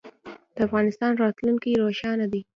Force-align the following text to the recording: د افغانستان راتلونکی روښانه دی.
د 0.55 0.57
افغانستان 0.67 1.11
راتلونکی 1.23 1.79
روښانه 1.83 2.25
دی. 2.33 2.41